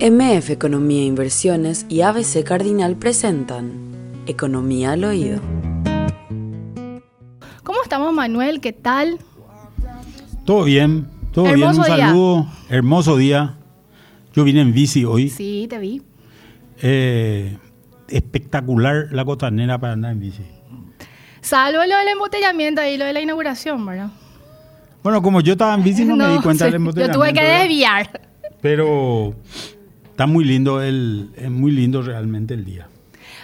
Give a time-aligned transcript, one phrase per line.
[0.00, 3.72] MF Economía e Inversiones y ABC Cardinal presentan
[4.26, 5.40] Economía al Oído.
[7.62, 8.60] ¿Cómo estamos, Manuel?
[8.60, 9.18] ¿Qué tal?
[10.44, 11.90] Todo bien, todo Hermoso bien.
[11.92, 12.06] Un día.
[12.08, 13.56] saludo, hermoso día.
[14.34, 15.30] Yo vine en bici hoy.
[15.30, 16.02] Sí, te vi.
[16.82, 17.56] Eh,
[18.08, 20.42] espectacular la costanera para andar en bici.
[21.40, 24.10] Salvo lo del embotellamiento y lo de la inauguración, ¿verdad?
[25.02, 27.18] Bueno, como yo estaba en bici no, me di cuenta sí, del Yo embotellamiento.
[27.18, 27.60] tuve que ¿verdad?
[27.60, 28.20] desviar.
[28.60, 29.34] Pero
[30.16, 32.88] está muy lindo el, es muy lindo realmente el día.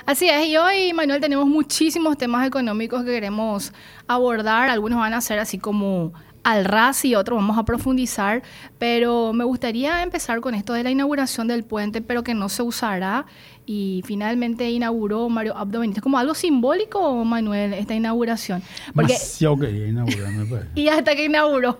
[0.06, 3.74] Así es, y hoy, Manuel, tenemos muchísimos temas económicos que queremos
[4.06, 4.70] abordar.
[4.70, 8.42] Algunos van a ser así como al ras y otros vamos a profundizar,
[8.78, 12.62] pero me gustaría empezar con esto de la inauguración del puente, pero que no se
[12.62, 13.26] usará
[13.66, 16.02] y finalmente inauguró Mario Abdo Benítez.
[16.02, 18.62] ¿Como algo simbólico, Manuel, esta inauguración?
[18.94, 20.68] Porque, Demasiado quería inaugurar, me parece.
[20.80, 21.78] y hasta que inauguró.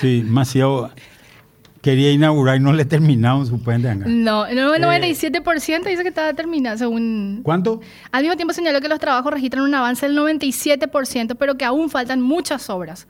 [0.00, 0.90] Sí, demasiado
[1.82, 4.04] quería inaugurar y no le terminaron su puente acá.
[4.06, 4.86] No, no, el Eh.
[4.86, 7.40] 97% dice que está terminado, según...
[7.42, 7.80] ¿Cuánto?
[8.12, 11.90] Al mismo tiempo señaló que los trabajos registran un avance del 97%, pero que aún
[11.90, 13.06] faltan muchas obras.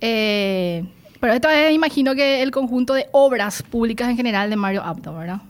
[0.00, 0.84] Eh,
[1.20, 5.14] pero esto es, imagino que el conjunto de obras públicas en general de Mario Abdo,
[5.16, 5.40] ¿verdad?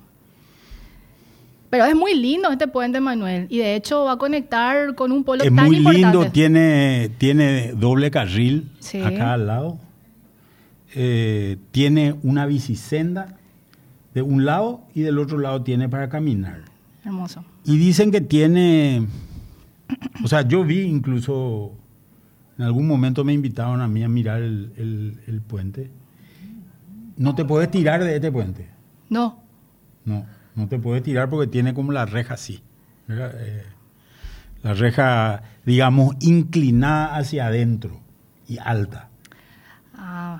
[1.70, 5.24] Pero es muy lindo este puente, Manuel, y de hecho va a conectar con un
[5.24, 6.06] polo Es tan muy importante.
[6.18, 9.00] lindo, tiene, tiene doble carril Sí.
[9.00, 9.78] acá al lado.
[10.96, 13.36] Eh, tiene una bicisenda
[14.14, 16.62] de un lado y del otro lado tiene para caminar.
[17.04, 17.44] Hermoso.
[17.64, 19.06] Y dicen que tiene,
[20.22, 21.72] o sea, yo vi incluso,
[22.58, 25.90] en algún momento me invitaron a mí a mirar el, el- el puente.
[27.16, 28.68] No te puedes tirar de este puente.
[29.10, 29.42] No,
[30.04, 32.60] No, no te puedes tirar porque tiene como la reja así.
[33.08, 33.62] Eh,
[34.62, 38.00] la reja, digamos, inclinada hacia adentro
[38.48, 39.08] y alta.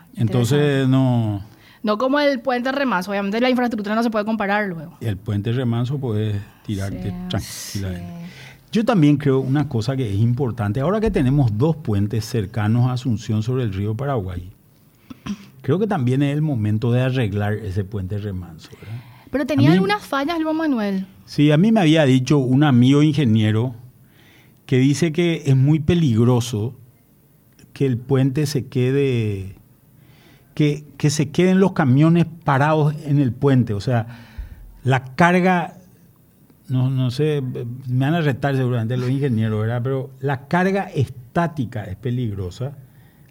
[0.02, 0.06] Ah.
[0.16, 1.42] Entonces, no,
[1.82, 4.96] No como el puente Remas, obviamente la infraestructura no se puede comparar luego.
[5.00, 8.24] el puente remanso puedes tirarte Sí, tranquilamente.
[8.72, 10.80] Yo también creo una cosa que es importante.
[10.80, 14.50] Ahora que tenemos dos puentes cercanos a Asunción sobre el río Paraguay,
[15.62, 18.70] creo que también es el momento de arreglar ese puente remanso.
[18.80, 19.00] ¿verdad?
[19.30, 21.06] Pero tenía mí- algunas fallas, Luis Manuel.
[21.26, 23.74] Sí, a mí me había dicho un amigo ingeniero
[24.66, 26.74] que dice que es muy peligroso
[27.72, 29.56] que el puente se quede,
[30.54, 33.74] que, que se queden los camiones parados en el puente.
[33.74, 34.06] O sea,
[34.84, 35.74] la carga,
[36.68, 39.80] no, no sé, me van a retar seguramente los ingenieros, ¿verdad?
[39.82, 42.76] Pero la carga estática es peligrosa.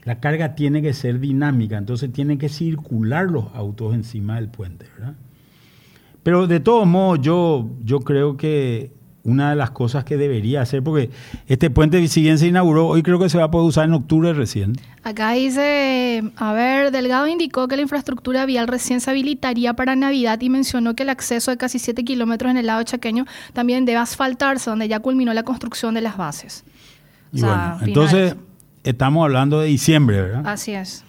[0.04, 4.86] La carga tiene que ser dinámica, entonces tienen que circular los autos encima del puente,
[4.98, 5.16] ¿verdad?
[6.24, 8.92] Pero de todos modos, yo, yo creo que
[9.26, 11.10] una de las cosas que debería hacer, porque
[11.48, 13.94] este puente, si bien se inauguró, hoy creo que se va a poder usar en
[13.94, 14.74] octubre recién.
[15.04, 20.42] Acá dice, a ver, Delgado indicó que la infraestructura vial recién se habilitaría para Navidad
[20.42, 24.00] y mencionó que el acceso de casi 7 kilómetros en el lado chaqueño también debe
[24.00, 26.64] asfaltarse, donde ya culminó la construcción de las bases.
[27.32, 27.88] O Y sea, bueno, finales.
[27.88, 28.36] entonces
[28.84, 30.42] estamos hablando de diciembre, ¿verdad?
[30.46, 31.06] Así es.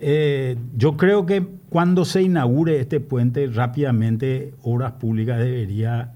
[0.00, 6.12] Eh, yo creo que cuando se inaugure este puente, rápidamente Obras Públicas debería,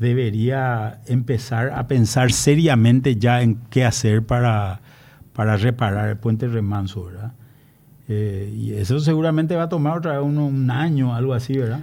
[0.00, 4.80] debería empezar a pensar seriamente ya en qué hacer para,
[5.34, 7.32] para reparar el puente remanso, ¿verdad?
[8.08, 11.82] Eh, y eso seguramente va a tomar otra vez uno- un año, algo así, ¿verdad?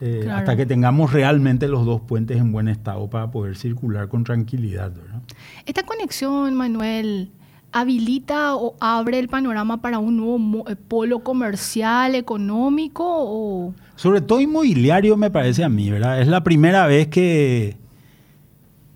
[0.00, 0.38] Eh, Claro.
[0.38, 4.90] Hasta que tengamos realmente los dos puentes en buen estado para poder circular con tranquilidad,
[4.92, 5.20] ¿verdad?
[5.66, 7.30] Esta conexión, Manuel,
[7.74, 13.74] habilita o abre el panorama para un nuevo eh, polo comercial, económico o...
[13.96, 16.22] Sobre todo inmobiliario me parece a mí, ¿verdad?
[16.22, 17.76] Es la primera vez que,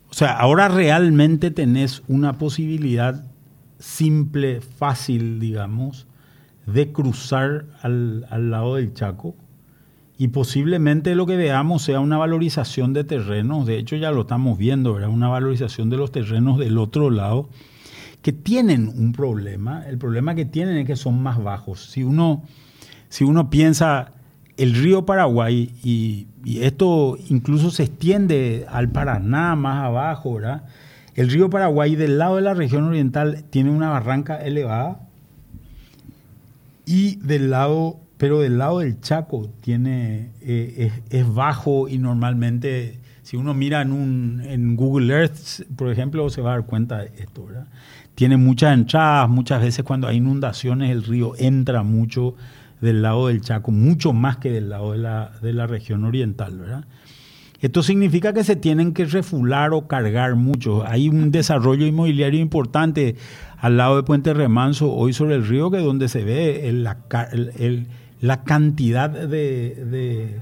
[0.08, 3.24] o sea, ahora realmente tenés una posibilidad
[3.80, 6.06] simple, fácil, digamos,
[6.66, 9.34] de cruzar al, al lado del Chaco
[10.18, 14.56] y posiblemente lo que veamos sea una valorización de terrenos, de hecho ya lo estamos
[14.56, 15.10] viendo, ¿verdad?
[15.10, 17.48] Una valorización de los terrenos del otro lado
[18.28, 21.86] que tienen un problema, el problema que tienen es que son más bajos.
[21.86, 22.42] Si uno,
[23.08, 24.12] si uno piensa
[24.58, 30.64] el río Paraguay, y, y esto incluso se extiende al Paraná más abajo, ¿verdad?
[31.14, 35.00] El río Paraguay del lado de la región oriental tiene una barranca elevada
[36.84, 42.98] y del lado, pero del lado del Chaco tiene, eh, es, es bajo y normalmente,
[43.22, 46.98] si uno mira en, un, en Google Earth, por ejemplo, se va a dar cuenta
[46.98, 47.68] de esto, ¿verdad?
[48.18, 52.34] Tiene muchas entradas, muchas veces cuando hay inundaciones el río entra mucho
[52.80, 56.58] del lado del Chaco, mucho más que del lado de la, de la región oriental,
[56.58, 56.84] ¿verdad?
[57.60, 60.84] Esto significa que se tienen que refular o cargar mucho.
[60.84, 63.14] Hay un desarrollo inmobiliario importante
[63.56, 68.42] al lado de Puente Remanso, hoy sobre el río, que es donde se ve la,
[68.42, 70.40] cantidad de,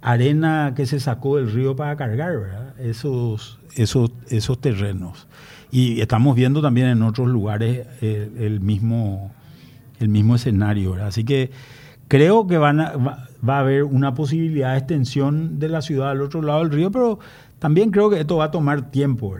[0.00, 2.72] arena que se sacó del río para cargar.
[2.78, 5.26] Esos, esos, esos terrenos.
[5.74, 9.32] Y estamos viendo también en otros lugares eh, el, mismo,
[9.98, 10.94] el mismo escenario.
[11.04, 11.50] Así que
[12.06, 16.42] creo que van va, a haber una posibilidad de extensión de la ciudad al otro
[16.42, 17.18] lado del río, pero
[17.58, 19.34] también creo que esto va a tomar tiempo.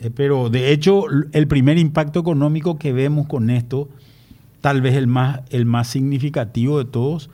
[0.00, 3.88] Eh, pero de hecho, el primer impacto económico que vemos con esto,
[4.60, 7.30] tal vez el más, el más significativo de todos,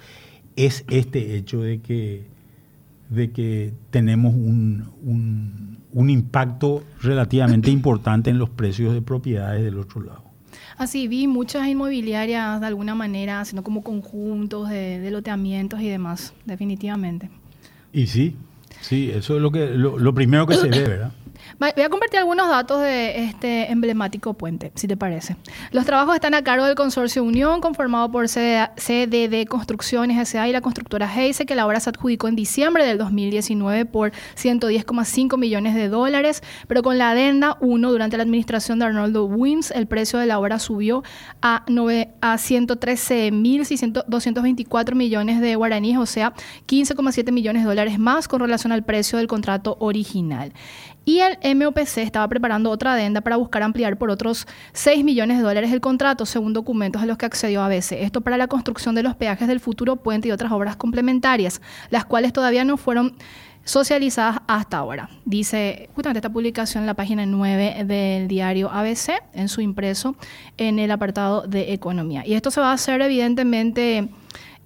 [0.57, 2.27] es este hecho de que
[3.09, 5.79] de que tenemos un,
[6.11, 10.23] impacto relativamente importante en los precios de propiedades del otro lado.
[10.77, 16.35] Así vi muchas inmobiliarias de alguna manera haciendo como conjuntos de, de loteamientos y demás,
[16.45, 17.31] definitivamente.
[17.93, 18.37] Y sí,
[18.81, 21.13] sí, eso es lo que lo, lo primero que se ve, ¿verdad?
[21.59, 25.37] Voy a compartir algunos datos de este emblemático puente, si te parece.
[25.71, 30.49] Los trabajos están a cargo del Consorcio Unión, conformado por CDD Construcciones S.A.
[30.49, 35.39] y la constructora Heise, que la obra se adjudicó en diciembre del 2019 por 110,5
[35.39, 39.87] millones de dólares, pero con la adenda 1 durante la administración de Arnoldo Wims, el
[39.87, 41.05] precio de la obra subió
[41.41, 46.35] a, a 113.224 millones de guaraníes, o sea,
[46.67, 50.53] 15,7 millones de dólares más con relación al precio del contrato original.
[51.05, 55.43] Y el MOPC estaba preparando otra adenda para buscar ampliar por otros 6 millones de
[55.43, 57.93] dólares el contrato, según documentos a los que accedió ABC.
[57.93, 61.61] Esto para la construcción de los peajes del futuro puente y otras obras complementarias,
[61.91, 63.17] las cuales todavía no fueron
[63.65, 65.09] socializadas hasta ahora.
[65.25, 70.17] Dice justamente esta publicación en la página 9 del diario ABC, en su impreso,
[70.57, 72.23] en el apartado de economía.
[72.27, 74.09] Y esto se va a hacer evidentemente,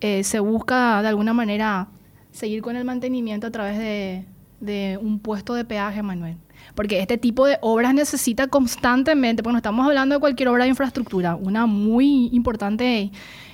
[0.01, 1.89] eh, se busca de alguna manera
[2.33, 4.25] seguir con el mantenimiento a través de
[4.61, 6.37] de un puesto de peaje, Manuel.
[6.75, 10.71] Porque este tipo de obras necesita constantemente, porque no estamos hablando de cualquier obra de
[10.71, 13.11] infraestructura, una muy importante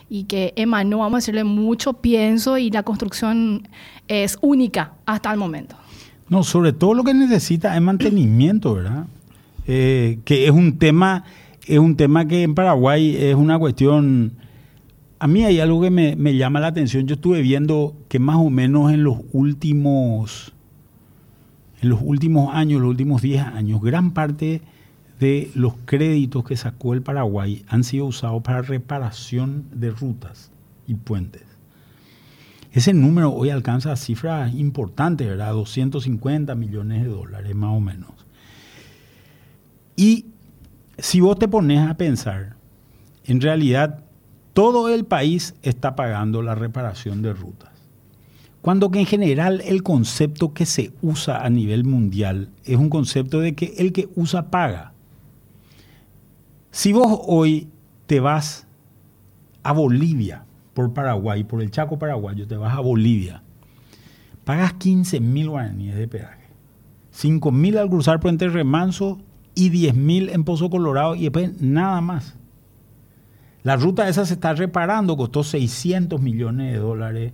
[0.09, 3.69] y que emanó, vamos a decirle, mucho pienso y la construcción
[4.09, 5.77] es única hasta el momento.
[6.29, 9.07] No, sobre todo lo que necesita es mantenimiento, ¿verdad?
[9.67, 11.25] Eh, que es un tema,
[11.67, 14.33] es un tema que en Paraguay es una cuestión.
[15.19, 17.07] A mí hay algo que me, me llama la atención.
[17.07, 20.54] Yo estuve viendo que más o menos en los últimos
[21.85, 24.63] en los últimos años, los últimos 10 años, gran parte
[25.21, 30.51] de los créditos que sacó el Paraguay han sido usados para reparación de rutas
[30.87, 31.43] y puentes.
[32.73, 35.53] Ese número hoy alcanza cifras importantes, ¿verdad?
[35.53, 38.13] 250 millones de dólares más o menos.
[39.95, 40.25] Y
[40.97, 42.57] si vos te pones a pensar,
[43.27, 44.05] en realidad
[44.55, 47.74] todo el país está pagando la reparación de rutas.
[48.65, 53.41] Cuando que en general el concepto que se usa a nivel mundial es un concepto
[53.41, 54.95] de que el que usa paga.
[56.71, 57.69] Si vos hoy
[58.07, 58.67] te vas
[59.63, 63.43] a Bolivia por Paraguay, por el Chaco paraguayo, te vas a Bolivia,
[64.47, 66.49] pagas 15 mil guaraníes de peaje,
[67.11, 69.19] 5 mil al cruzar Puente Remanso
[69.55, 72.35] y 10 mil en Pozo Colorado y después nada más.
[73.63, 77.33] La ruta esa se está reparando, costó 600 millones de dólares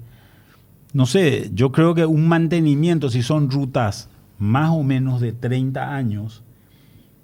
[0.93, 4.09] no sé, yo creo que un mantenimiento, si son rutas
[4.39, 6.43] más o menos de 30 años,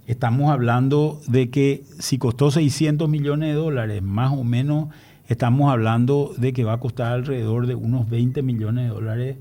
[0.06, 4.88] estamos hablando de que si costó 600 millones de dólares, más o menos
[5.28, 9.36] estamos hablando de que va a costar alrededor de unos 20 millones de dólares.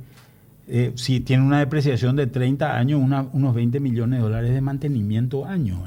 [0.68, 3.00] Eh, si tiene una depreciación de 30 años,
[3.34, 5.84] unos 20 millones de dólares de mantenimiento año.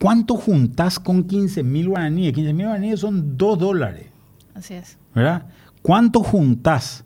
[0.00, 2.32] ¿Cuánto juntás con 15 mil guaraníes?
[2.32, 4.06] 15 mil guaraníes son 2 dólares.
[4.54, 4.98] Así es.
[5.14, 5.46] ¿Verdad?
[5.82, 7.04] ¿Cuánto juntás?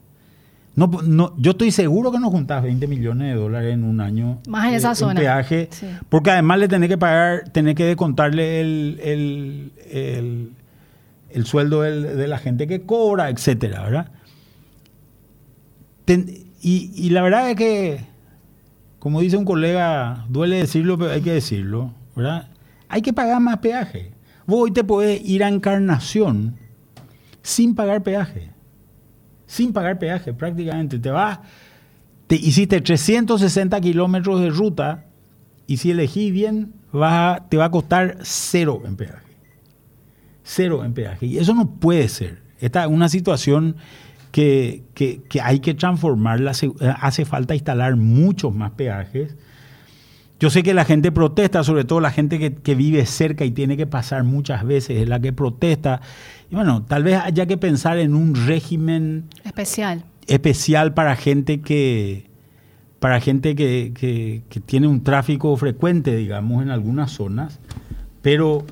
[0.81, 4.41] No, no, yo estoy seguro que no juntás 20 millones de dólares en un año.
[4.49, 5.21] Más en esa zona.
[5.21, 5.69] peaje.
[6.09, 9.73] Porque además le tenés que pagar, tenés que descontarle el,
[11.31, 14.11] el, sueldo de la gente que cobra, etcétera, ¿verdad?
[16.63, 18.01] y, y, la verdad es que,
[19.01, 22.49] como dice un colega, duele decirlo, pero hay que decirlo, ¿verdad?
[22.89, 24.13] Hay que pagar más peaje.
[24.47, 26.57] Vos hoy te podés ir a Encarnación
[27.43, 28.49] sin pagar peaje
[29.51, 31.01] sin pagar peaje prácticamente.
[31.01, 31.41] Te vas,
[32.29, 35.07] te hiciste 360 kilómetros de ruta
[35.67, 39.27] y si elegís bien, te va a costar cero en peaje.
[40.45, 41.27] Cero en peaje.
[41.27, 42.39] Y eso no puede ser.
[42.61, 43.75] Esta es una situación
[44.31, 46.53] que, que, que hay que transformarla.
[47.01, 49.35] Hace falta instalar muchos más peajes.
[50.41, 53.51] Yo sé que la gente protesta, sobre todo la gente que, que, vive cerca y
[53.51, 56.01] tiene que pasar muchas veces, es la que protesta.
[56.51, 60.03] Y bueno, tal vez haya que pensar en un régimen especial.
[60.27, 62.31] Especial para gente que
[63.01, 67.59] para gente que, que, tiene un tráfico frecuente, digamos, en algunas zonas.
[68.23, 68.65] Pero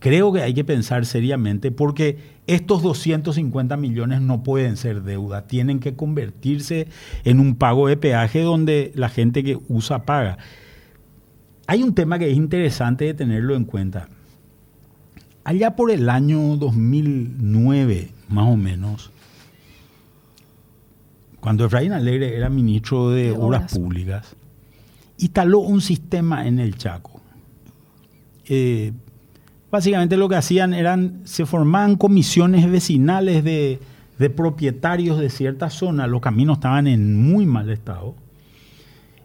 [0.00, 5.78] creo que hay que pensar seriamente porque estos 250 millones no pueden ser deuda, tienen
[5.78, 6.88] que convertirse
[7.24, 10.38] en un pago de peaje donde la gente que usa paga.
[11.68, 14.08] Hay un tema que es interesante de tenerlo en cuenta.
[15.44, 19.12] Allá por el año 2009, más o menos,
[21.38, 24.34] cuando Efraín Alegre era ministro de, Obras, Públicas,
[25.18, 27.20] instaló un sistema en el Chaco.
[28.46, 28.92] Eh,
[29.70, 33.78] básicamente lo que hacían eran, se formaban comisiones vecinales de,
[34.18, 38.14] de propietarios de ciertas zonas, los caminos estaban en muy mal estado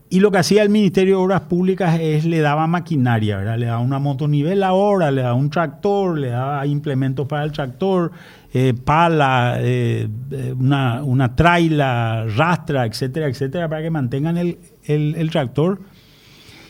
[0.07, 3.57] y lo que hacía el Ministerio de Obras Públicas es le daba maquinaria, ¿verdad?
[3.57, 8.11] Le daba una motoniveladora, le daba un tractor, le daba implementos para el tractor,
[8.53, 15.81] eh, pala, eh, eh, una, una, traila, rastra, etcétera, etcétera, para que mantengan el, tractor.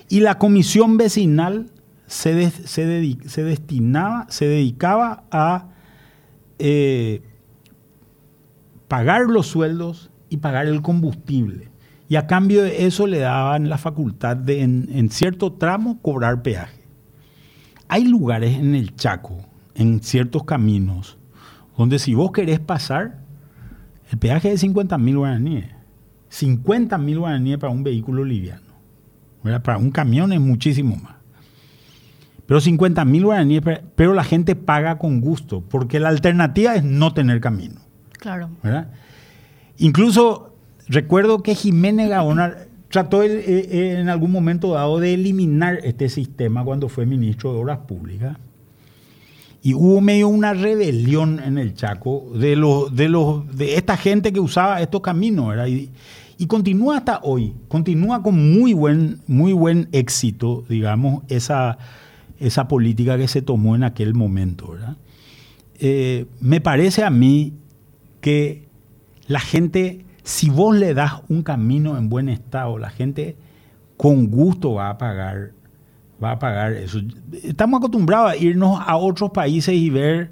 [0.08, 1.68] Y la comisión vecinal
[2.08, 5.70] se, se, destinaba, se dedicaba a
[8.88, 11.70] pagar los sueldos y pagar el combustible.
[12.08, 16.82] Y a cambio de eso le daban la facultad de en, cierto tramo cobrar peaje.
[17.88, 19.38] Hay lugares en el Chaco,
[19.74, 21.18] en ciertos caminos,
[21.78, 23.20] donde si vos querés pasar,
[24.12, 25.72] el peaje es de 50 mil guaraníes.
[26.30, 28.62] 50 mil guaraníes para un vehículo liviano.
[29.64, 31.15] Para un camión es muchísimo más.
[32.46, 33.62] Pero 50 mil guaraníes,
[33.96, 37.82] pero la gente paga con gusto, porque la alternativa es no tener camino.
[38.20, 38.50] Claro.
[39.78, 40.56] Incluso
[40.88, 42.56] Recuerdo que Jiménez Gaona
[42.90, 47.60] trató eh, eh, en algún momento dado de eliminar este sistema cuando fue ministro de
[47.60, 48.38] Obras Públicas.
[49.64, 54.32] Y hubo medio una rebelión en el Chaco de, los, de, los, de esta gente
[54.32, 55.56] que usaba estos caminos.
[55.68, 61.80] Y, continúa hasta hoy, continúa con muy buen, muy buen éxito, digamos, esa,
[62.40, 64.76] esa política que se tomó en aquel momento.
[65.80, 67.54] Eh, me parece a mí
[68.22, 68.68] que
[69.28, 73.38] la gente si vos le das un camino en buen estado, la gente
[73.96, 75.52] con gusto va a pagar,
[76.22, 77.00] va a pagar eso.
[77.44, 80.32] Estamos acostumbrados a irnos a otros países y ver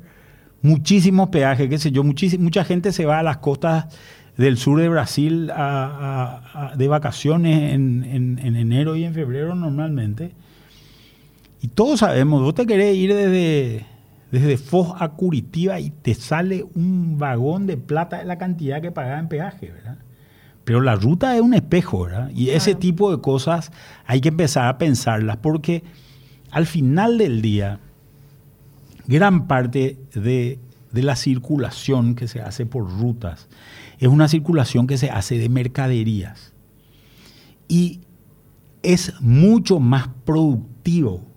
[0.63, 3.85] muchísimos peajes, qué sé yo, mucha gente se va a las costas
[4.35, 5.51] del sur de Brasil
[6.75, 10.33] de vacaciones en, enero y en febrero normalmente.
[11.63, 13.85] Y todos sabemos, vos te querés ir desde,
[14.31, 18.91] desde Foz a Curitiba y te sale un vagón de plata de la cantidad que
[18.91, 19.97] pagaba en peaje, ¿verdad?
[20.65, 22.29] Pero la ruta es un espejo, ¿verdad?
[22.35, 23.71] Y ese tipo de cosas
[24.05, 25.83] hay que empezar a pensarlas porque
[26.51, 27.79] al final del día,
[29.07, 30.59] gran parte de,
[30.91, 33.47] de la circulación que se hace por rutas
[33.99, 36.51] es una circulación que se hace de mercaderías.
[37.69, 38.01] Y
[38.81, 41.31] es mucho más productivo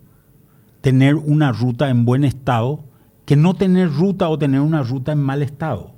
[0.86, 2.84] tener una ruta en buen estado
[3.24, 5.90] que no tener ruta o tener una ruta en mal estado.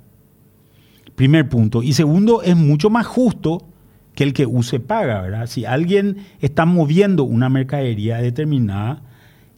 [1.15, 1.83] Primer punto.
[1.83, 3.67] Y segundo, es mucho más justo
[4.15, 5.45] que el que use paga, ¿verdad?
[5.45, 9.03] Si alguien está moviendo una mercadería determinada,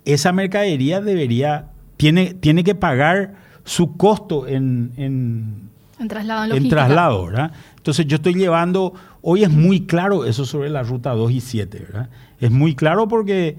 [0.03, 7.53] esa mercadería debería, tiene, tiene que pagar su costo en, en, traslado, en traslado, ¿verdad?
[7.77, 11.85] Entonces yo estoy llevando, hoy es muy claro eso sobre la ruta 2 y 7,
[11.87, 12.09] ¿verdad?
[12.41, 13.55] Es muy claro porque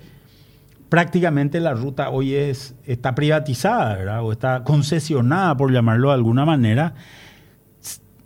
[0.93, 4.23] prácticamente la ruta hoy es, está privatizada, ¿verdad?
[4.23, 6.93] O está concesionada, por llamarlo de alguna manera.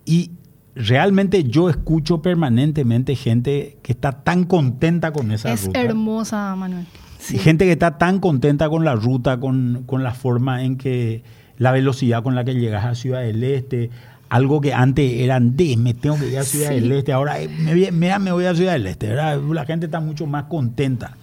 [0.05, 0.33] Y
[0.75, 5.79] realmente yo escucho permanentemente gente que está tan contenta con esa ruta.
[5.79, 6.87] Es hermosa, Manuel.
[7.21, 11.23] Gente que está tan contenta con la ruta, con, la forma en que
[11.59, 13.91] la velocidad con la que llegas a Ciudad del Este,
[14.29, 17.49] algo que antes eran de, me tengo que ir a Ciudad del Este, ahora eh,
[17.49, 19.41] me, me, me, voy a Ciudad del Este, ¿verdad?
[19.53, 21.17] La gente está mucho más contenta.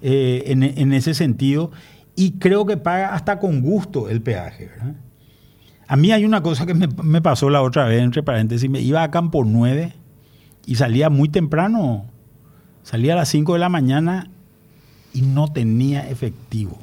[0.00, 1.72] Eh, en, ese sentido
[2.14, 4.70] y creo que paga hasta con gusto el peaje.
[5.88, 9.02] A mí hay una cosa que me, pasó la otra vez, entre paréntesis, me iba
[9.02, 9.94] a Campo 9
[10.66, 12.04] y salía muy temprano,
[12.84, 14.30] salía a las 5 de la mañana
[15.12, 16.78] y no tenía efectivo.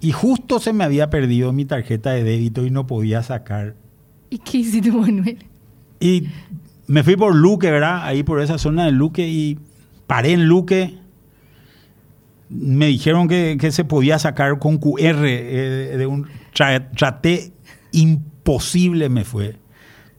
[0.00, 3.74] Y justo se me había perdido mi tarjeta de débito y no podía sacar.
[4.28, 5.38] ¿Y qué hiciste, Manuel?
[5.98, 6.24] Y
[6.86, 8.04] me fui por Luque, ¿verdad?
[8.04, 9.58] Ahí por esa zona de Luque y
[10.06, 11.01] paré en Luque
[12.52, 16.28] me dijeron que, se podía sacar con QR eh, de un
[16.96, 17.52] traté
[17.92, 19.56] imposible me fue.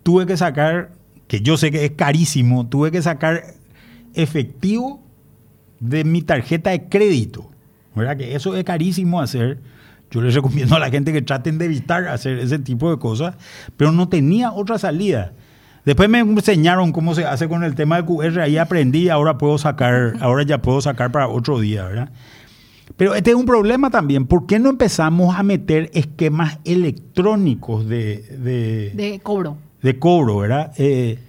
[0.04, 0.92] Tuve que sacar,
[1.28, 3.44] que yo sé que es carísimo, tuve que sacar
[4.14, 5.02] efectivo
[5.80, 7.50] de mi tarjeta de crédito.
[7.96, 8.18] ¿verdad?
[8.18, 9.60] Que eso es carísimo hacer.
[10.12, 13.36] Yo les recomiendo a la gente que traten de evitar hacer ese tipo de cosas,
[13.78, 15.34] pero no tenía otra salida.
[15.86, 19.58] Después me enseñaron cómo se hace con el tema del QR, ahí aprendí, ahora puedo
[19.58, 22.10] sacar, ahora ya puedo sacar para otro día, ¿verdad?
[22.96, 24.26] Pero este es un problema también.
[24.26, 29.58] ¿Por qué no empezamos a meter esquemas electrónicos de, de, De cobro.
[29.82, 30.72] de cobro, verdad?
[30.78, 31.20] Eh,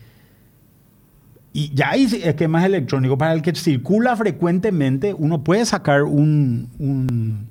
[1.53, 5.15] y ya hay esquemas electrónicos para el que circula frecuentemente.
[5.15, 7.49] Uno puede sacar un, un-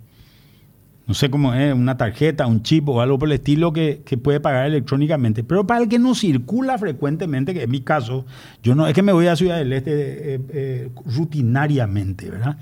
[1.05, 4.17] no sé cómo es, una tarjeta, un chip o algo por el estilo que, que
[4.17, 5.43] puede pagar electrónicamente.
[5.43, 8.25] Pero para el que no circula frecuentemente, que en mi caso,
[8.61, 12.57] yo no es que me voy a Ciudad del Este eh, eh, rutinariamente, ¿verdad?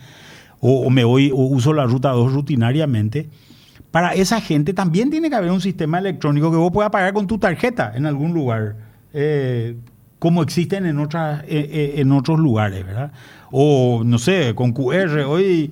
[0.60, 3.30] O, me voy o uso la ruta 2 rutinariamente.
[3.92, 7.28] Para esa gente también tiene que haber un sistema electrónico que vos puedas pagar con
[7.28, 8.76] tu tarjeta en algún lugar,
[9.14, 9.76] eh,
[10.18, 13.12] como existen en, otras, en otros lugares, ¿verdad?
[13.52, 15.26] O, no sé, con QR.
[15.28, 15.72] Hoy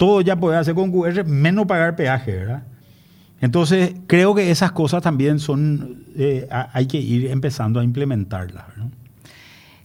[0.00, 2.62] todo ya puede hacer con QR, menos pagar peaje, ¿verdad?
[3.42, 8.86] Entonces, creo que esas cosas también son, eh, hay que ir empezando a implementarlas, ¿verdad?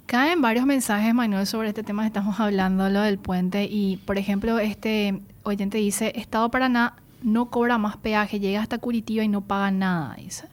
[0.05, 3.65] Caen varios mensajes, Manuel, sobre este tema que estamos hablando, lo del puente.
[3.65, 9.21] Y, por ejemplo, este oyente dice, Estado Paraná no cobra más peaje, llega hasta Curitiba
[9.21, 10.45] y no paga nada, dice.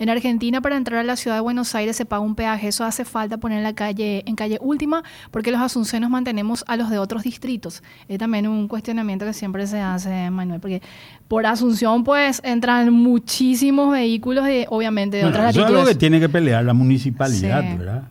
[0.00, 2.68] En Argentina, para entrar a la ciudad de Buenos Aires se paga un peaje.
[2.68, 6.76] Eso hace falta poner en la calle, en calle última, porque los asuncenos mantenemos a
[6.76, 7.82] los de otros distritos.
[8.08, 10.80] Es también un cuestionamiento que siempre se hace, Manuel, porque
[11.28, 15.80] por Asunción, pues, entran muchísimos vehículos, de, obviamente, de Bueno, otras eso es latitudes.
[15.82, 17.76] algo que tiene que pelear la municipalidad, Sí.
[17.76, 18.04] ¿verdad?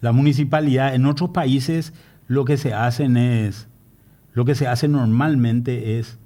[0.00, 1.92] La municipalidad, en otros países
[2.28, 3.66] lo que se hacen es,
[4.34, 6.16] lo que se hace normalmente es,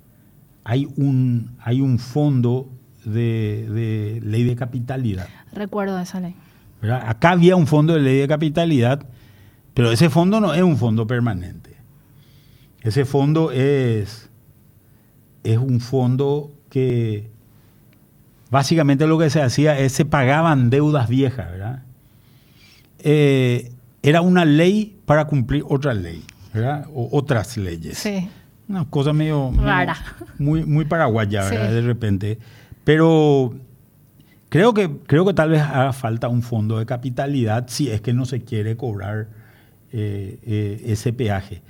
[0.64, 2.68] hay un, hay un fondo
[3.12, 5.26] de, de ley de capitalidad.
[5.52, 6.34] Recuerdo esa ley.
[6.80, 7.02] ¿verdad?
[7.08, 9.04] Acá había un fondo de ley de capitalidad,
[9.74, 11.76] pero ese fondo no es un fondo permanente.
[12.82, 14.28] Ese fondo es,
[15.42, 17.30] es un fondo que
[18.50, 21.82] básicamente lo que se hacía es se pagaban deudas viejas, ¿verdad?
[23.00, 23.72] Eh,
[24.02, 26.22] era una ley para cumplir otra ley,
[26.54, 26.86] ¿verdad?
[26.94, 27.98] O otras leyes.
[27.98, 28.28] Sí.
[28.68, 29.50] Una cosa medio...
[29.50, 29.96] medio- Rara.
[30.38, 31.68] Muy, muy paraguaya, ¿verdad?
[31.68, 31.74] Sí.
[31.74, 32.38] De repente.
[32.88, 33.52] Pero
[34.48, 38.14] creo que, creo que tal vez haga falta un fondo de capitalidad si es que
[38.14, 39.28] no se quiere cobrar
[39.92, 41.60] eh, eh, ese peaje.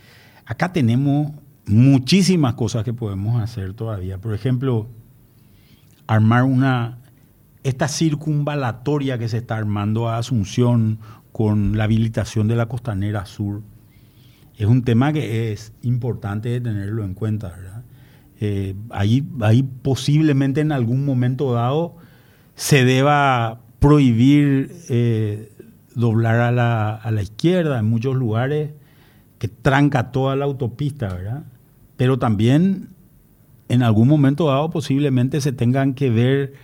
[0.46, 1.32] Acá tenemos
[1.66, 4.18] muchísimas cosas que podemos hacer todavía.
[4.18, 4.86] Por ejemplo,
[6.06, 6.98] armar una...
[7.64, 11.00] Esta circunvalatoria que se está armando a Asunción
[11.32, 13.62] con la habilitación de la costanera sur
[14.56, 17.77] es un tema que es importante tenerlo en cuenta, ¿verdad?
[18.40, 19.22] Eh, ahí,
[19.82, 21.96] posiblemente en algún momento dado
[22.54, 25.52] se deba prohibir eh,
[25.94, 28.70] doblar a la, a la izquierda en muchos lugares,
[29.38, 31.44] que tranca toda la autopista, ¿verdad?
[31.96, 32.88] Pero también
[33.68, 36.54] en algún momento dado posiblemente se tengan que ver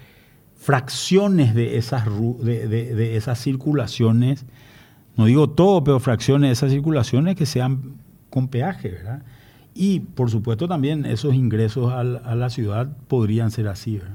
[0.57, 2.05] fracciones de esas,
[2.43, 4.47] de, de- de esas circulaciones,
[5.17, 7.95] no digo todo, pero fracciones de esas circulaciones que sean
[8.31, 9.23] con peaje, ¿verdad?
[9.75, 14.15] Y por supuesto también esos ingresos al- a, la ciudad podrían ser así, ¿verdad?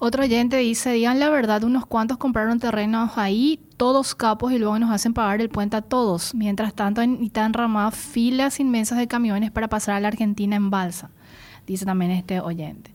[0.00, 4.78] Otro oyente dice, digan la verdad, unos cuantos compraron terrenos ahí, todos capos, y luego
[4.78, 6.34] nos hacen pagar el puente a todos.
[6.34, 10.70] Mientras tanto, en- están enramadas filas inmensas de camiones para pasar a la Argentina en
[10.70, 11.10] balsa,
[11.66, 12.92] dice también este oyente.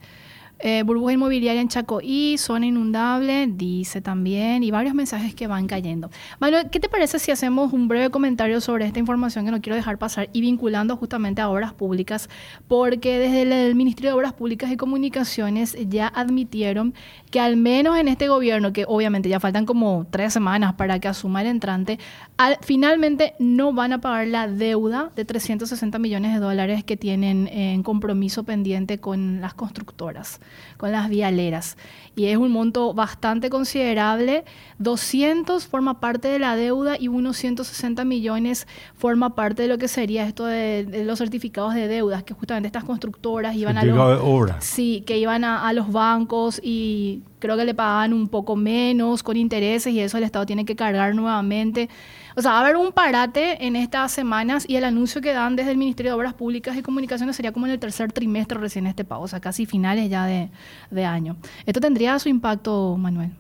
[0.59, 6.09] Eh, burbuja inmobiliaria en Chacoí, zona inundable, dice también, y varios mensajes que van cayendo.
[6.39, 9.75] Manuel, ¿qué te parece si hacemos un breve comentario sobre esta información que no quiero
[9.75, 12.29] dejar pasar y vinculando justamente a obras públicas?
[12.69, 16.93] Porque desde el, el Ministerio de Obras Públicas y Comunicaciones ya admitieron
[17.29, 21.09] que al menos en este gobierno, que obviamente ya faltan como tres semanas para que
[21.09, 21.99] asuma el entrante,
[22.37, 27.49] al- finalmente no van a pagar la deuda de 360 millones de dólares que tienen
[27.49, 30.39] en compromiso pendiente con las constructoras,
[30.77, 31.77] con las vialeras.
[32.15, 34.45] Y es un monto bastante considerable.
[34.77, 39.87] 200 forma parte de la deuda y unos 160 millones forma parte de lo que
[39.87, 43.95] sería esto de, de los certificados de deudas, que justamente estas constructoras iban a los...
[43.95, 44.61] de obra.
[44.61, 49.21] Sí, que iban a, a los bancos y creo que le pagaban un poco menos
[49.21, 51.89] con intereses y eso el Estado tiene que cargar nuevamente.
[52.37, 55.57] O sea, va a haber un parate en estas semanas y el anuncio que dan
[55.57, 58.87] desde el Ministerio de Obras Públicas y Comunicaciones sería como en el tercer trimestre recién
[58.87, 60.51] este pago, o sea, casi finales ya de,
[60.89, 61.35] de año.
[61.65, 63.31] ¿Esto tendría su impacto, Manuel?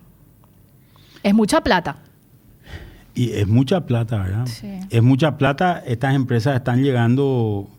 [1.23, 1.95] Es mucha plata.
[3.15, 4.47] Y es mucha plata, ¿verdad?
[4.47, 4.79] Sí.
[4.89, 5.81] Es mucha plata.
[5.85, 7.69] Estas empresas están llegando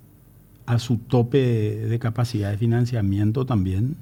[0.64, 3.96] a su tope de, de capacidad de financiamiento también.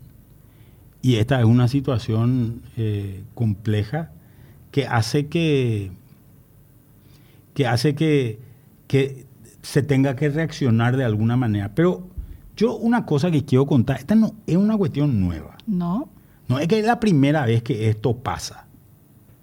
[1.03, 4.13] Y esta es una situación eh, compleja
[4.71, 5.91] que hace que,
[7.55, 8.39] que hace que,
[8.87, 9.27] que
[9.63, 11.75] se tenga que reaccionar de alguna manera.
[11.75, 12.07] Pero
[12.57, 15.57] yo una cosa que quiero contar, esta no es una cuestión nueva.
[15.67, 16.09] ¿No?
[16.49, 18.67] No es que es la primera vez que esto pasa.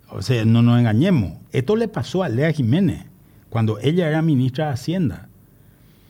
[0.10, 1.34] O sea, no nos engañemos.
[1.52, 3.06] Esto le pasó a Lea Jiménez
[3.50, 5.29] cuando ella era ministra de Hacienda.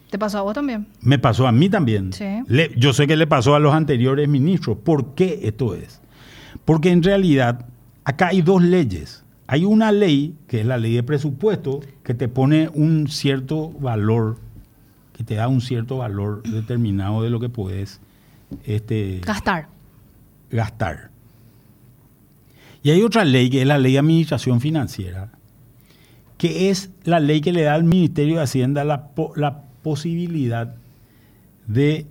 [0.09, 0.87] ¿Te pasó a vos también?
[1.01, 2.11] Me pasó a mí también.
[2.13, 2.25] Sí.
[2.47, 4.77] Le- yo sé que le pasó a los anteriores ministros.
[4.83, 6.01] ¿Por qué esto es?
[6.65, 7.65] Porque en realidad
[8.03, 9.23] acá hay dos leyes.
[9.45, 14.37] Hay una ley, que es la ley de presupuesto, que te pone un cierto valor,
[15.15, 17.99] que te da un cierto valor determinado de lo que puedes
[18.65, 19.67] este, Gastar.
[20.49, 21.09] gastar.
[22.81, 25.29] Y hay otra ley, que es la ley de administración financiera,
[26.37, 29.09] que es la ley que le da al Ministerio de Hacienda la
[29.89, 30.75] posibilidad
[31.65, 32.05] de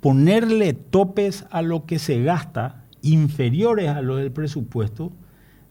[0.00, 5.12] ponerle topes a lo que se gasta inferiores a los del presupuesto,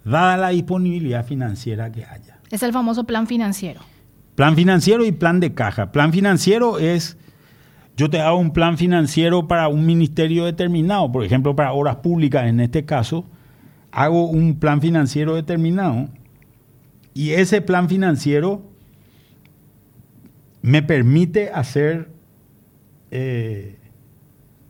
[0.06, 2.40] dada la disponibilidad financiera que haya.
[2.50, 3.82] Es el famoso plan financiero.
[4.36, 5.92] Plan financiero y plan de caja.
[5.92, 7.18] Plan financiero es,
[7.98, 12.48] yo te hago un plan financiero para un ministerio determinado, por ejemplo, para obras públicas
[12.48, 13.26] en este caso,
[13.92, 16.08] hago un plan financiero determinado
[17.14, 18.62] y ese plan financiero
[20.62, 22.10] me permite hacer,
[23.12, 23.78] eh,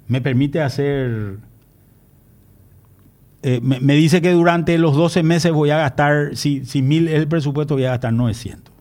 [0.08, 1.38] me permite hacer,
[3.41, 7.08] eh, me, me dice que durante los 12 meses voy a gastar, si, si mil
[7.08, 8.73] es el presupuesto, voy a gastar 900.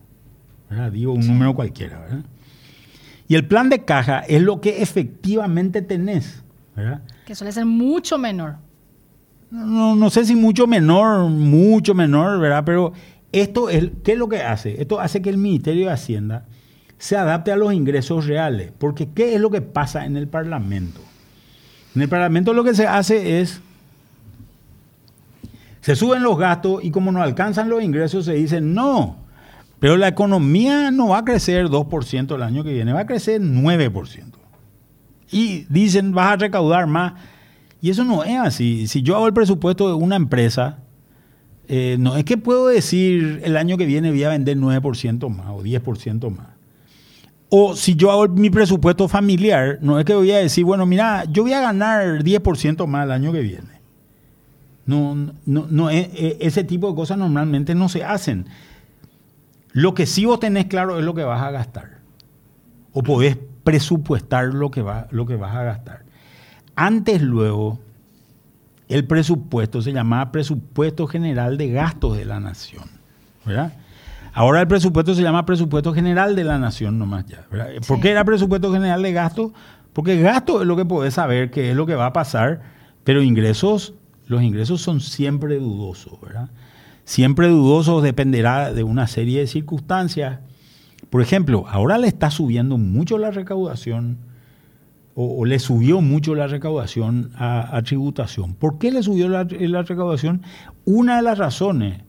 [0.69, 0.91] ¿verdad?
[0.91, 1.99] Digo un número cualquiera.
[1.99, 2.25] ¿verdad?
[3.27, 6.43] Y el plan de caja es lo que efectivamente tenés.
[6.75, 7.01] ¿verdad?
[7.25, 8.57] Que suele ser mucho menor.
[9.51, 12.63] No, no sé si mucho menor, mucho menor, ¿verdad?
[12.65, 12.93] Pero
[13.31, 14.79] esto es, ¿qué es lo que hace?
[14.79, 16.45] Esto hace que el Ministerio de Hacienda
[16.99, 18.71] se adapte a los ingresos reales.
[18.77, 21.01] Porque ¿qué es lo que pasa en el Parlamento?
[21.95, 23.61] En el Parlamento lo que se hace es,
[25.81, 29.17] se suben los gastos y como no alcanzan los ingresos se dice, no,
[29.79, 33.41] pero la economía no va a crecer 2% el año que viene, va a crecer
[33.41, 34.23] 9%.
[35.31, 37.13] Y dicen, vas a recaudar más.
[37.81, 38.87] Y eso no es así.
[38.87, 40.79] Si yo hago el presupuesto de una empresa,
[41.69, 45.47] eh, no es que puedo decir el año que viene voy a vender 9% más
[45.49, 46.58] o 10% más.
[47.49, 51.25] O si yo hago mi presupuesto familiar, no es que voy a decir, bueno, mira,
[51.25, 53.79] yo voy a ganar 10% más el año que viene.
[54.85, 58.45] No, no, no, e- e- ese tipo de cosas normalmente no se hacen.
[59.71, 61.99] Lo que sí vos tenés claro es lo que vas a gastar.
[62.93, 66.03] O podés presupuestar lo que, va, lo que vas a gastar.
[66.75, 67.79] Antes, luego,
[68.87, 72.85] el presupuesto se llamaba Presupuesto General de Gastos de la Nación.
[73.45, 73.73] ¿verdad?
[74.33, 77.45] Ahora el presupuesto se llama Presupuesto General de la Nación nomás ya.
[77.51, 77.69] ¿verdad?
[77.87, 79.51] ¿Por qué era Presupuesto General de Gastos?
[79.93, 82.61] Porque gasto es lo que podés saber qué es lo que va a pasar,
[83.03, 83.95] pero ingresos,
[84.27, 86.49] los ingresos son siempre dudosos, ¿verdad?
[87.05, 90.39] Siempre dudosos dependerá de una serie de circunstancias.
[91.09, 94.19] Por ejemplo, ahora le está subiendo mucho la recaudación
[95.15, 98.53] o, o le subió mucho la recaudación a, a tributación.
[98.53, 100.43] ¿Por qué le subió la, la recaudación?
[100.85, 102.03] Una de las razones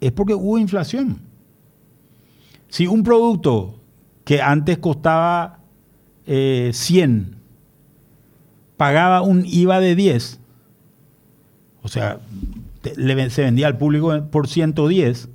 [0.00, 1.25] es porque hubo inflación.
[2.68, 3.80] Si un producto
[4.24, 5.60] que antes costaba
[6.26, 7.36] eh, 100
[8.76, 10.40] pagaba un IVA de 10,
[11.82, 12.18] o sea,
[12.82, 15.28] se vendía al público por 110,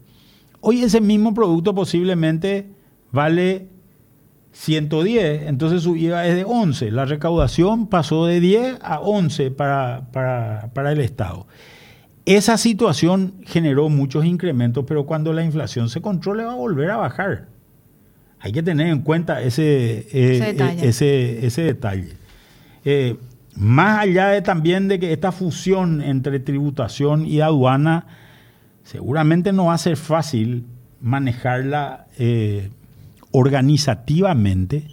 [0.60, 2.68] hoy ese mismo producto posiblemente
[3.12, 3.68] vale
[4.52, 6.92] 110, entonces su IVA es de 11.
[6.92, 11.48] La recaudación pasó de 10 a 11 para, para, para el Estado.
[12.26, 16.98] Esa situación generó muchos incrementos, pero cuando la inflación se controle va a volver a
[16.98, 17.48] bajar.
[18.40, 20.86] Hay que tener en cuenta ese, eh, Ese detalle.
[20.86, 22.14] eh, ese- ese detalle.
[22.86, 23.18] Eh,
[23.56, 28.06] más allá de también de que esta fusión entre tributación y aduana
[28.84, 30.64] seguramente no va a ser fácil
[31.02, 32.70] manejarla eh,
[33.32, 34.84] organizativamente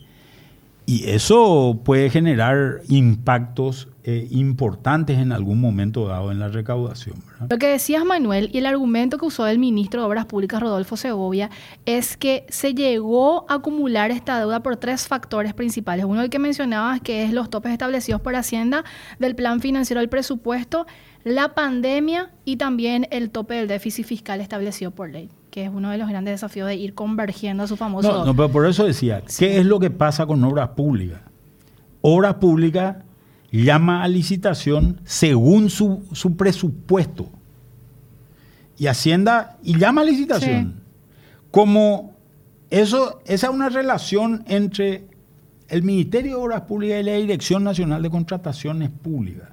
[0.86, 7.16] y eso puede generar impactos eh, importantes en algún momento dado en la recaudación.
[7.26, 7.48] ¿verdad?
[7.50, 10.96] Lo que decías, Manuel, y el argumento que usó el ministro de Obras Públicas, Rodolfo
[10.96, 11.50] Segovia,
[11.84, 16.06] es que se llegó a acumular esta deuda por tres factores principales.
[16.06, 18.82] Uno, el que mencionabas, que es los topes establecidos por Hacienda
[19.18, 20.86] del plan financiero del presupuesto,
[21.22, 25.90] la pandemia y también el tope del déficit fiscal establecido por ley, que es uno
[25.90, 28.10] de los grandes desafíos de ir convergiendo a su famoso...
[28.10, 31.20] No, no, pero por eso decía, ¿qué es lo que pasa con obras públicas?
[32.00, 32.96] Obras públicas
[33.50, 37.30] llama a licitación según su, su presupuesto.
[38.78, 40.82] Y Hacienda, y llama a licitación.
[41.50, 42.14] Como
[42.70, 45.06] eso, esa es una relación entre
[45.68, 49.48] el Ministerio de Obras Públicas y la Dirección Nacional de Contrataciones Públicas.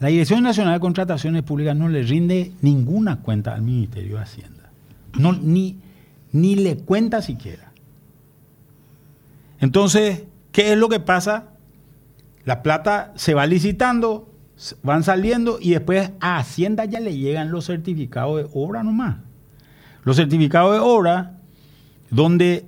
[0.00, 4.70] La Dirección Nacional de Contrataciones Públicas no le rinde ninguna cuenta al Ministerio de Hacienda.
[5.18, 5.76] No, ni,
[6.32, 7.72] ni le cuenta siquiera.
[9.60, 11.48] Entonces, ¿qué es lo que pasa?
[12.48, 14.32] La plata se va licitando,
[14.82, 19.18] van saliendo y después a Hacienda ya le llegan los certificados de obra nomás.
[20.02, 21.34] Los certificados de obra
[22.08, 22.64] donde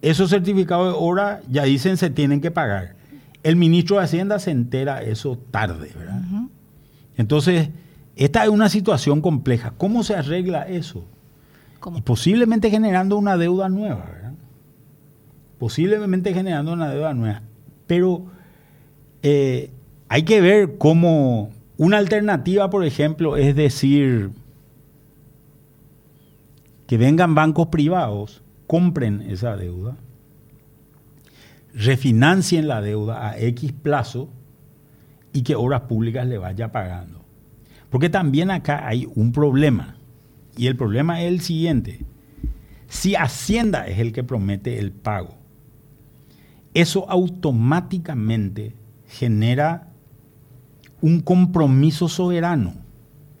[0.00, 2.94] esos certificados de obra ya dicen se tienen que pagar.
[3.42, 6.22] El ministro de Hacienda se entera eso tarde, ¿verdad?
[7.16, 7.70] Entonces,
[8.14, 9.72] esta es una situación compleja.
[9.76, 11.04] ¿Cómo se arregla eso?
[11.96, 14.34] Y posiblemente generando una deuda nueva, ¿verdad?
[15.58, 17.42] Posiblemente generando una deuda nueva.
[17.88, 18.38] Pero
[19.22, 19.70] eh,
[20.08, 24.30] hay que ver cómo una alternativa, por ejemplo, es decir,
[26.86, 29.96] que vengan bancos privados, compren esa deuda,
[31.74, 34.28] refinancien la deuda a X plazo
[35.32, 37.24] y que obras públicas le vaya pagando.
[37.90, 39.96] Porque también acá hay un problema.
[40.56, 42.04] Y el problema es el siguiente.
[42.88, 45.36] Si Hacienda es el que promete el pago,
[46.74, 48.74] eso automáticamente
[49.10, 49.88] genera
[51.00, 52.74] un compromiso soberano.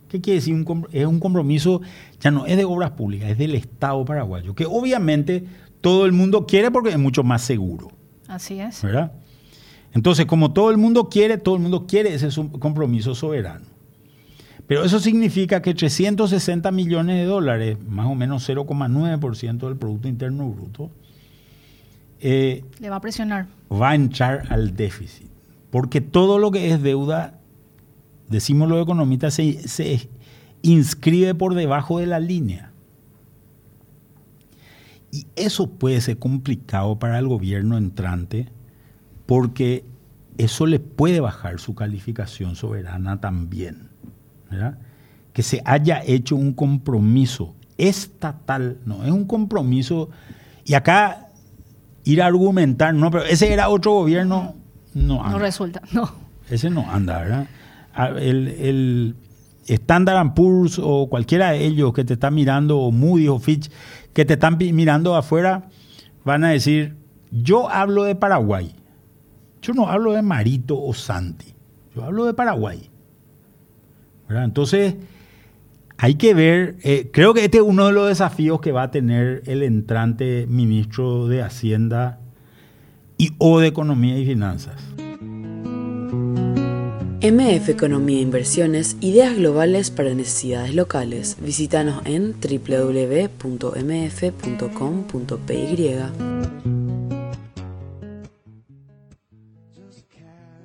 [0.08, 0.54] ¿Qué quiere decir?
[0.92, 1.80] es un compromiso,
[2.20, 5.44] ya no es de obras públicas, es del Estado paraguayo, que obviamente
[5.80, 7.92] todo el mundo quiere porque es mucho más seguro.
[8.26, 8.82] Así es.
[8.82, 9.12] ¿Verdad?
[9.92, 12.28] Entonces, como todo el mundo quiere, todo el mundo quiere ese
[12.58, 13.66] compromiso soberano.
[14.66, 20.48] Pero eso significa que 360 millones de dólares, más o menos 0,9% del Producto Interno
[20.48, 20.90] Bruto,
[22.20, 23.46] eh, le va a presionar.
[23.72, 25.29] Va a entrar al déficit.
[25.70, 27.40] Porque todo lo que es deuda
[28.30, 30.08] decimos los economistas, se,
[30.62, 32.70] inscribe por debajo de la línea.
[35.12, 38.48] Y eso puede ser complicado para el gobierno entrante
[39.26, 39.84] porque
[40.38, 43.88] eso le puede bajar su calificación soberana también.
[45.32, 50.10] Que se haya hecho un compromiso estatal, no es un compromiso.
[50.64, 51.28] Y acá
[52.04, 54.54] ir a argumentar, no, pero ese era otro gobierno,
[54.94, 56.10] no No resulta, no.
[56.48, 57.48] Ese no anda, ¿verdad?
[58.18, 59.16] el, el
[59.66, 63.70] Standard Poor's o cualquiera de ellos que te están mirando, o Moody o Fitch,
[64.12, 65.68] que te están mirando afuera,
[66.24, 66.96] van a decir,
[67.30, 68.74] yo hablo de Paraguay.
[69.62, 71.54] Yo no hablo de Marito o Santi.
[71.94, 72.90] Yo hablo de Paraguay.
[74.28, 74.96] Entonces,
[75.98, 78.90] hay que ver, eh, creo que este es uno de los desafíos que va a
[78.90, 82.20] tener el entrante ministro de Hacienda
[83.20, 84.80] y o de Economía y Finanzas.
[87.22, 91.36] MF Economía e Inversiones, ideas globales para necesidades locales.
[91.38, 93.60] Visítanos en www.mf.com.py.